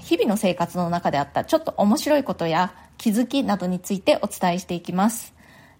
[0.00, 5.34] 日々の生活の中であったちょっと面白いことや気づきなどについてお伝えしていきます。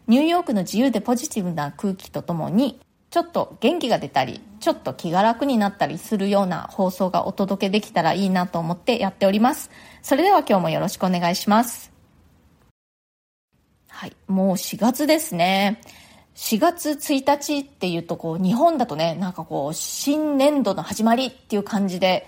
[0.07, 9.71] ニューヨークの自由でポジティブな空気とともに、ちょっと元気が出たり、ちょっと気が楽になったりするような放送がお届けできたらいいなと思ってやっております。
[10.03, 11.93] それでは今日もよろしくお願いします。
[13.89, 15.81] はい、もう4月ですね。
[16.37, 22.27] 4月1日っていうとこう日本だとね、なんかこう新年度の始まりっていう感じで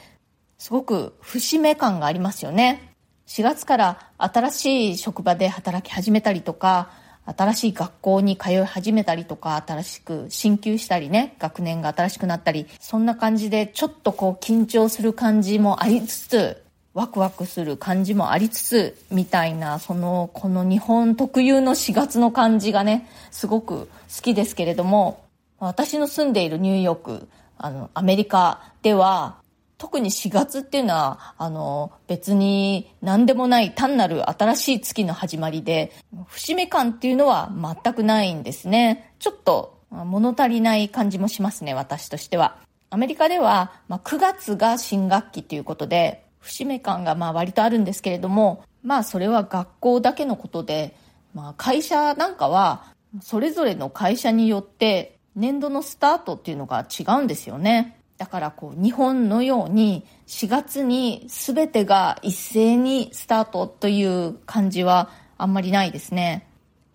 [0.63, 2.95] すごく節目感がありますよね。
[3.27, 6.93] 4月から新しい職場で働き始めたりとか、
[7.27, 16.63] 新しい学校に通い始めたりとか、新しく進級したりね、学年が新しくなったり、そんな感じでちょっとこう緊張する感じもありつつ、
[16.95, 25.25] ワクワクする感じもありつつ、みたいな、その、この日本特有の4月の感じがね、すごく好きですけれども、
[25.59, 27.29] 私の住んでいるニューヨーク、
[27.59, 29.42] あの、アメリカでは、
[29.83, 35.91] 特に4月っていうのは、あの、別に何でもない単なる新しい月の始まりで、
[36.29, 37.51] 節目感っていうのは
[37.83, 39.13] 全くないんですね。
[39.19, 42.59] ちょっと物足りない感じもしますね、私としては。
[42.91, 50.95] アメリカでは、まあ、9月が新学期ということで、節目感がまあ割とあるんですけれども、まあそれは学校だけのことで、
[51.35, 52.85] まあ会社なんかは、
[53.21, 57.99] それぞれの会社によって年度のスタートっていうのが違うんですよね。
[58.23, 66.47] だからこう日本のように4月に全てが一斉にスタートという感じはあんまりないですね。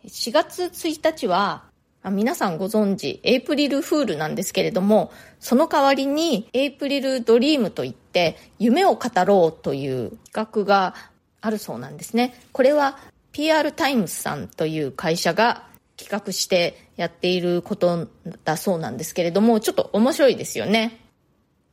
[0.06, 1.66] 4月1日は
[2.12, 5.12] 皆さんご存知、エイプリルフールなんですけれども、
[5.42, 10.96] その代わりにエイプリルドリームといって夢を語ろうという企画が
[11.42, 12.40] あるそうなんですね。
[12.54, 12.98] これは
[13.34, 15.68] PR タイムズさんという会社が
[15.98, 18.08] 企画してやっていること
[18.46, 21.02] だそうなんですけれども、ちょっと面白いですよね。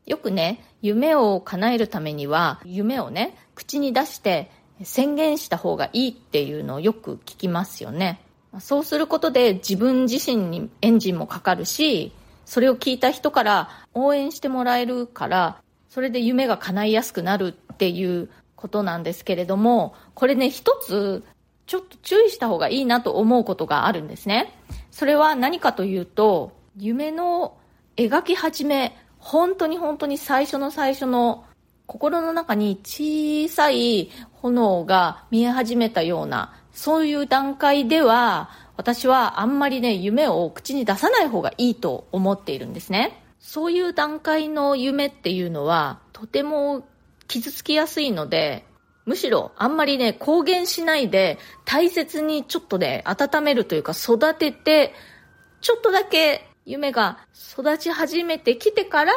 [0.06, 4.50] よくね、夢を叶えるためには、夢をね、口に出して
[4.82, 8.20] 宣言した方がいいっていうのをよく聞きますよね。
[8.60, 12.12] そうすることで自分自身にエンジンもかかるし、
[12.44, 21.24] それを聞いた人から応援してもらえるから、それで夢が叶いやすくなるっていうことなんですけれども、これね、一つ
[21.66, 24.52] ちょっと注意した方がいいなと思うことがあるんですね。
[24.90, 27.56] それは何かというと、夢の
[27.96, 31.46] 描き始め、本当に本当に最初の最初の
[31.86, 43.24] 心の中に小さい炎が見え始めたような、そういう段階では、私はあんまりね、夢を口に出さない方がいいと思っているんですね。
[43.38, 46.86] そういう段階の夢っていうのは、とても
[47.26, 48.66] 傷つきやすいので、
[49.06, 54.92] むしろあんまりね、公言しないで、大切にちょっとね、温めるというか育てて、
[55.62, 57.18] ちょっとだけ夢が
[57.52, 59.12] 育ち始めてきてから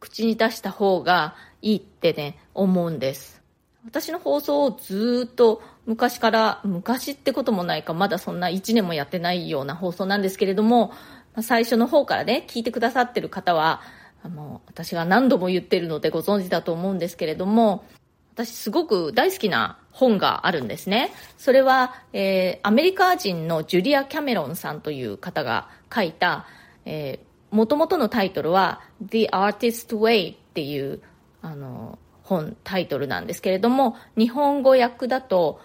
[0.00, 3.42] 口に出した方がいいってね、思うんです。
[3.84, 10.92] 私の放送をずっと昔から、昔ってこともないか、まだそんな1年もやってないような放送なんですけれども、
[11.40, 13.80] 最初の方からね、聞いてくださってる方は、
[14.22, 17.84] あの、私が何度も言ってるのでご存知だと思うんですけれども、
[18.34, 21.12] 私すごく大好きな本があるんですね。
[21.38, 26.46] それは、えー、アメリカ人のジュリア・キャメロンさんという方が書いた、
[26.86, 31.02] えー、元々のタイトルは The Artist Way っていう
[31.42, 35.60] あの本タイトルなんですけれども日本語訳だと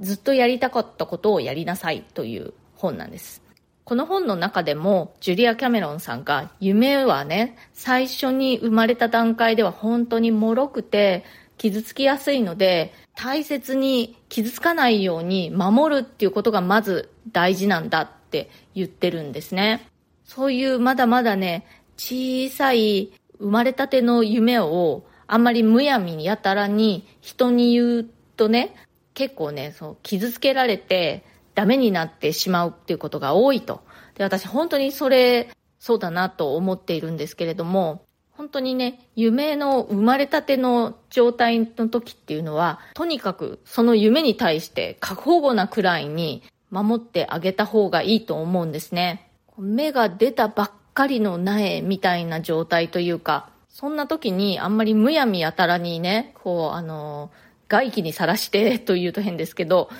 [0.00, 3.42] ずっとやりたかったことをやりなさいという本なんです
[3.84, 11.24] この本の中でもジュリア・キャメロンさんが夢はね最初に生まれた段階では本当に脆くて
[11.56, 19.86] 傷つきやすいので大切に傷つかないように守るっていうことがまず大事なんだって言ってるんですね。
[20.26, 21.64] そういうまだまだね、
[21.96, 28.06] 小さい生まれたての夢をあんまりむやみにやたらに人に言う
[28.36, 28.74] とね、
[29.14, 31.24] 結構ね、そう、傷つけられて
[31.54, 33.82] ダメになってしまうっていうことが多いと。
[34.16, 49.25] で、私本当にそれ、そうだなと思っているんですけれども、本当にね、夢の生まれたての状態の時っていうのは、とにかくその夢に対して過保護なくらいに守ってあげた方がいいと思うんですね。
[49.58, 57.30] 芽が出たばっかりの苗みたいな状態というか、そんな時にあんまりむやみやたらにね、こう、あの、
[57.68, 59.90] 外気にさらしてというと変ですけど、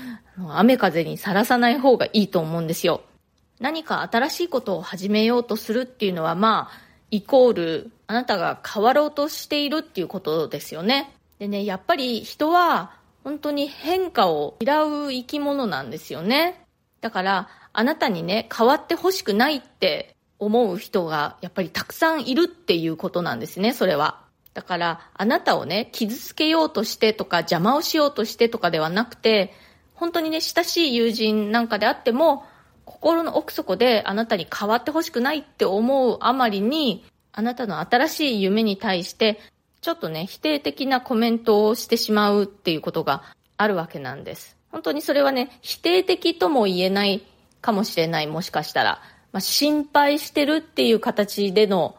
[0.51, 3.03] 雨風にさらさない方がいいと思うんですよ。
[3.61, 6.81] 何か新しいことを始めようとするっていうのはまあ、
[7.11, 11.13] イコール、あなたが変わろうとしているっていうことですよね。
[11.39, 12.93] でね、やっぱり人は
[13.25, 16.65] 本当に変化を嫌う生き物なんですよね。
[17.01, 24.23] だから、あなたにね、変わってほしくないって思う人がやっぱりたくさんいるっていうことなんですね、それは。
[24.55, 29.53] だから、あなたをね、傷つけようとしてとか邪魔をしようとしてとかではなくて、
[29.93, 32.45] 本当にね、親しい友人なんかであっても、
[32.87, 39.39] 心の奥底であなたに変わってほしくないって思うあまりに、あなたの新しい夢に対して、
[39.83, 43.23] ちょっとね、否定的なコメントをしてしまうっていうことが
[43.59, 44.57] あるわけなんです。
[44.71, 47.23] 本当にそれはね、否定的とも言えない
[47.67, 49.03] かもしれない、もしかしたら。
[49.33, 51.97] まあ、心配してるっていう形での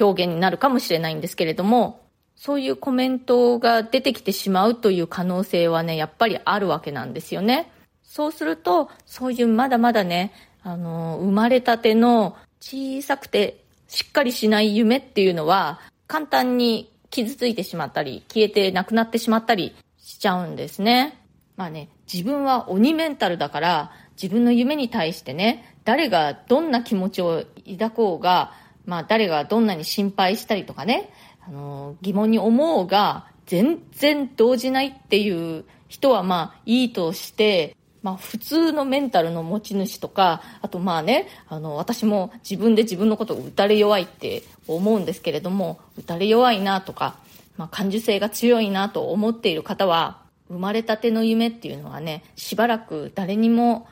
[0.00, 2.00] 表現になるかもしれないんですけれども、
[2.36, 7.72] そういうコメントが出てきてしまうという可能性はね、やっぱりあるわけなんですよね。
[8.04, 10.32] そうすると、そういうまだまだね、
[10.62, 21.18] あの、生まれたての小さくてしっかりしない夢っていうのは、簡単に傷ついてしまったり、消えてなくなってしまったりしちゃうんですね。
[21.56, 28.52] まあね、自分は鬼メンタルだから、自分の夢に対してね、誰がどんな気持ちを抱こうが、
[28.86, 31.10] まあ誰がどんなに心配したりとかね、
[31.44, 47.16] あの、疑問に思うが、全然動じないっていう人はまあいいとして、まあ普通のメンタルの持ち主とか、あとまあね、あの私も自分で自分のことを打たれ弱いって思うんですけれども、打たれ弱いなとか、
[47.56, 53.88] まあ感受性が強いなと思っている方は、生まれたての夢っていうのはね、しばらく誰にも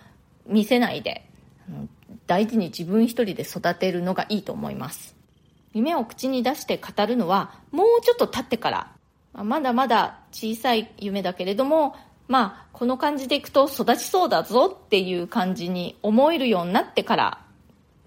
[0.50, 1.24] 見せないで、
[2.26, 5.16] 大事に自分一人で育てるのがいいと思います。
[5.72, 8.92] 夢を口に出して語るのはもうちょっと経ってから、
[9.44, 11.94] まだまだ小さい夢だけれども、
[12.26, 17.38] まあ、この感じでいくと育ちそうだぞっていう感じに思えるようになってから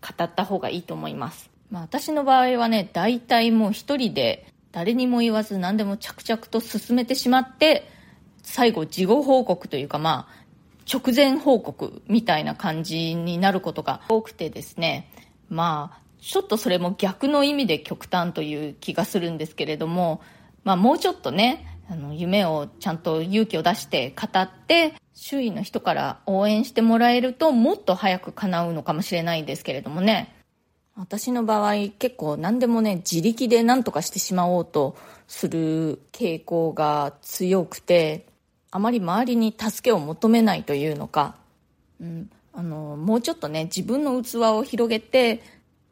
[0.02, 1.50] 語った方がいいと思います。
[1.72, 7.90] まあ私の場合はね、大体もう一人で誰にも言わず何でも着々と進めてしまって、
[8.42, 10.43] 最後事後報告というかまあ、
[10.92, 15.12] 直前報告みたいな感じになることが多くてですね、
[15.50, 20.22] まあ、ちょっとそれも逆の意味で極端という気がするんですけれども、
[20.64, 30.36] まあもうちょっとね、あの、夢をちゃんと勇気を出して語って、周囲の人から応援してもらえるともっと早く叶うのかもしれないんですけれどもね。
[30.96, 34.96] 私の場合結構何でもね、自力で何とかしてしまおうと
[35.28, 38.28] する傾向が強くて、
[38.76, 41.36] あまり周りに助けを求めないというのか、
[42.02, 45.44] うん、あの、もうちょっとね、自分の器を広げて、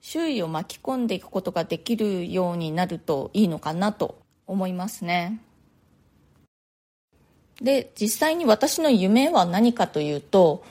[0.02, 5.40] 周囲を巻き込んでいくことができるようになるといいのかなと思いますね。
[7.62, 10.64] で、実際に私の夢は何かというと、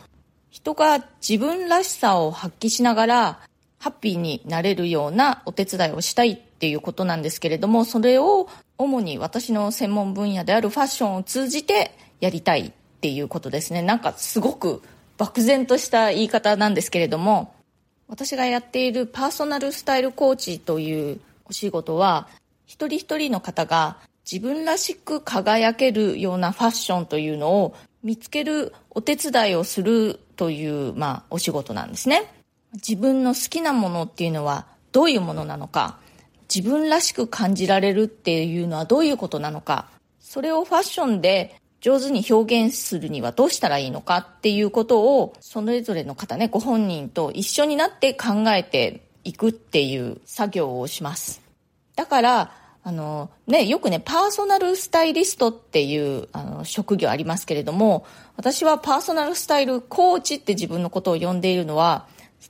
[0.51, 3.41] 人が自分らしさを発揮しながら
[3.79, 8.47] ハッピーになれるようなお手伝いをしたいっていうことなんですけれども、それを
[8.77, 13.81] 主に私の専門分野であるファッションを通じてやりたいっていうことですね。
[13.81, 14.83] なんかすごく
[15.17, 17.55] 漠然とした言い方なんですけれども、
[18.09, 22.29] 私がやっているパーソナルスタイルコーチというお仕事は、
[22.67, 23.97] 一人一人の方が
[24.31, 32.31] 自分らしく輝けるようなファッションというのを見つけるお手伝いをするという、まあ、お仕事なんですね。
[32.75, 35.99] 自分の好きなものっていうのはどういうものなのか、
[36.53, 39.87] 自分らしく感じられるっていうのはどういうことなのか、
[40.19, 51.41] それをファッションで上手に表現するにはどうしたらいいのかっていうことを、それぞれの方ね、ご本人と一緒になって考えていくっていう作業をします。
[51.97, 52.53] だから、
[52.83, 62.07] あの、ね、よくね、パーソナルスタイリストっていうあの職業ありますけれども、私はパーソナルスタイルコーチって自分のことを呼んでいるのは、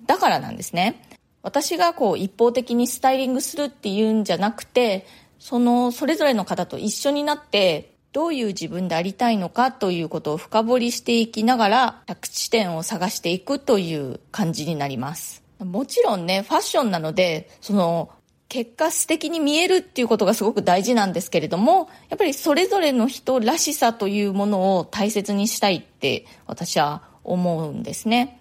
[0.06, 1.02] だからなんですね。
[1.42, 5.06] 私がこう一方的にスタイリングするっていうんじゃなくて、
[5.38, 15.42] そのそれぞれの方と一緒になってどういう自分でありたいのかということを深掘りしていきながら着地点を探していくという感じになります。
[15.58, 18.10] もちろんね、ファッションなので、その
[18.48, 28.39] 結果素敵に見えるっていうことがすごく大事なんですけれども、やっぱりそれぞれの人らしさというものを大切にしたいって私は思うんですね。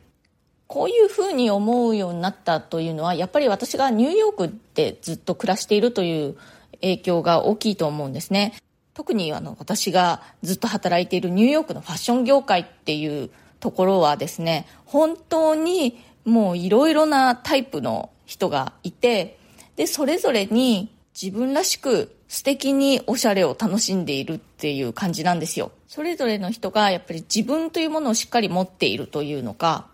[0.70, 6.38] こういうふうに思うようになったというのは、やっぱり私がニューヨークでずっと暮らしているという
[6.74, 8.54] 影響が大きいと思うんですね。
[8.94, 19.40] 特にあの私がずっと働いているニューヨークのファッション業界っていうところはですね、本当にもういろいろなタイプの人がいて、
[19.76, 25.72] で、それぞれに自分らしく素敵におしゃれを楽しんでいるっていう感じなんですよ。
[25.88, 29.88] それぞれの人がやっぱり自分というものをしっかり持っているというのか、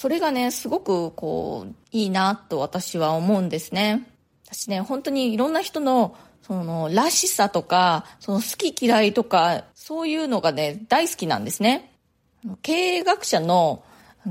[0.00, 4.08] それがね、すごくこう、いいなと私は思うんですね。
[4.46, 11.92] 私ね、本当にいろんな人の、その、らしさとか、その好き嫌いとか、そういうのがね、大好きなんですね。
[12.62, 13.84] 経営学者の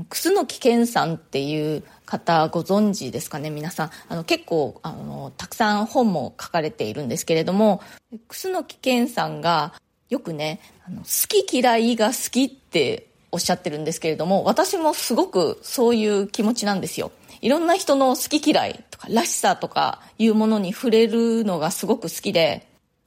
[0.08, 7.80] 楠木健さんっていう方ご存知ですかね皆さんあの結構あのたくさん本も書かれているんですけれども
[8.26, 9.74] 楠木健さんが
[10.08, 17.12] よくねあの好き嫌いが好きっておっしゃってるんですけれども私もすごくそういう気持ちなんですよ。
[17.40, 22.66] いろんな人の好き嫌いとからしさとかいうものに触れるのがすごく好きで。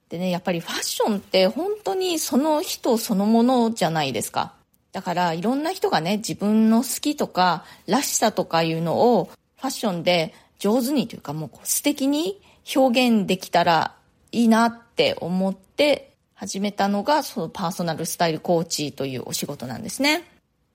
[0.09, 4.53] でねやっぱりファッションって本当にその人そのものじゃないですか。
[4.91, 12.39] だからいろんな人がね、自分の好きとからしさとかいうのをファッションで上手にというかもう素敵に
[12.75, 13.95] 表現できたら
[14.31, 20.23] いいなって思って始めたのがそのパーソナルスタイルコーチというお仕事なんですね。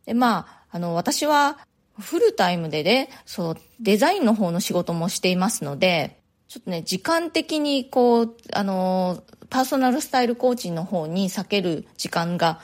[0.07, 1.59] で、まあ、あの、私は
[1.99, 12.61] フルタイムでね、そう、デザインの方の仕事もしていますので、ちょっとね、時間的にこう、あの、パーソナルスタイルコーチの方に避ける時間が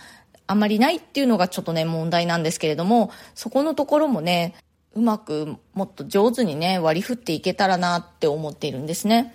[0.47, 4.55] あまりないっていうのがちょっとね、問題なんですけれども、そこのところもね、
[4.95, 9.35] うまくもっと上手にね、割り振っていけたらなって思っているんですね。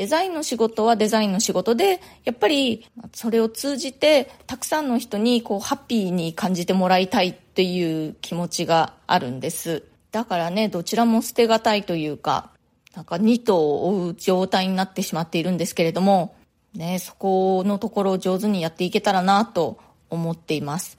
[0.00, 9.82] デザインの仕事はデザインの仕事で、やっぱりそれを通じてたくさんの人にこうハッピーに感じてもらいたいっていう気持ちがあるんです。
[10.10, 12.50] だからね、どちらも捨てがたいというか、
[12.96, 16.34] なんか二頭を追う状態になってしまっているんですけれども、
[16.72, 19.76] ね、そこのところを上手にやっていけたらなと
[20.08, 20.96] 思っています。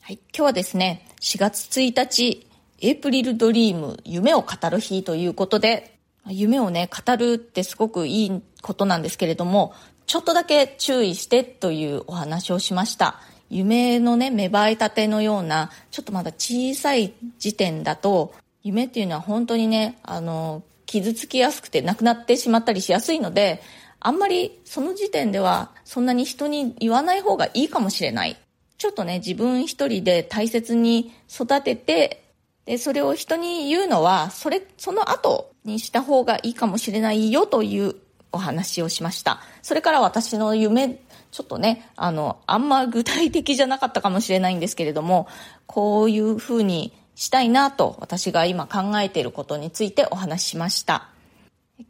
[0.00, 2.46] はい、今日はですね、4月1日、
[2.80, 5.89] エイプリルドリーム、夢を語る日ということで、
[6.26, 9.74] 夢をね、語るってすごくいいことなんですけれども、
[10.06, 13.20] ちょっとだけ注意してというお話をしました。
[13.48, 23.62] 夢のね、芽生えたてのような、ちょっとまだ小さい時点だと、夢っていうのは本当にね、あの、傷つきやすくてなくなってしまったりしやすいので、
[24.00, 28.36] あんまりその時点ではそんなに人に言わない方がいいかもしれない。
[28.78, 32.24] ちょっとね、自分一人で大切に育てて、
[32.64, 37.96] で、それを人に言うのは、それ、その後にした方がいいかもしれないよという
[38.32, 39.40] お話をしました。
[39.62, 41.00] それから私の夢、
[41.30, 45.28] ちょっとね、あの、あんま具体的じゃなかったかもしれないんですけれども、
[45.66, 51.08] こういうふうにしたいなと私が今考えていることについてお話ししました。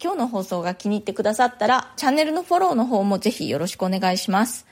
[0.02, 4.66] 今日の放送が気に入ってくださったら、チャンネルのフォローの方もぜひよろしくお願いします。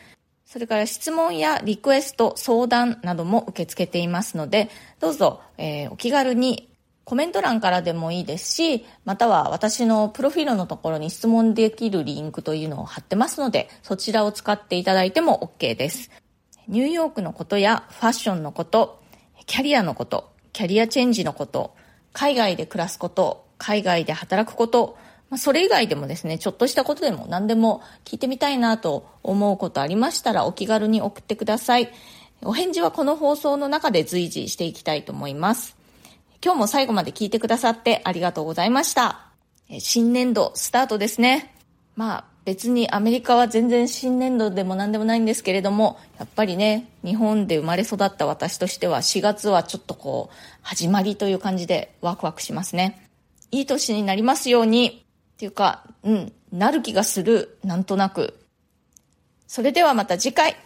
[0.44, 6.70] それから質問やリクエスト、相談なども受け付けていますので、どうぞ、えー、お気軽に
[7.08, 16.10] コメント欄からでもいいですし、または私のプロフィールのところに質問できるリンクというのを貼ってますので、そちらを使っていただいても OK です。
[16.68, 19.00] ニューヨークのことやファッションのこと、
[19.46, 21.74] キャリアのこと、キャリアチェンジのこと、
[22.12, 24.98] 海外で暮らすこと、海外で働くこと、
[25.30, 31.90] ま、それ以外でもですね、ちょっとしたことでも何でも聞いてみたいなと思うことありましたらお気軽に送ってください。
[32.42, 35.77] お返事はこの放送の中で随時していきたいと思います。
[36.44, 39.26] 今日も最後まで聞いてくださってありがとうございました。
[39.80, 41.54] 新年度スタートですね。
[41.96, 53.06] まあ別にアメリカは全然新年度でも何でもないんですけれども、やっぱりね、日本で生まれ育った私としては4月はちょっとこう、始まりという感じでワクワクしますね。
[53.50, 55.04] いい年になりますように。
[55.34, 58.38] っていうか、うん、なる気がする、なんとなく。
[59.46, 60.56] それではまた次回、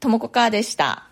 [0.00, 1.05] ともこかーでした。